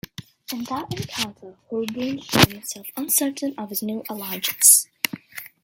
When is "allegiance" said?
4.09-4.87